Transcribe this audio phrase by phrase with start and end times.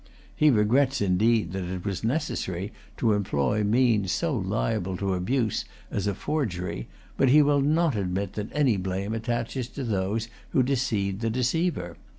[0.35, 6.07] He regrets, indeed, that it was necessary to employ means so liable to abuse as
[6.07, 11.29] forgery; but he will not admit that any blame attaches to those who deceived the
[11.29, 11.97] deceiver.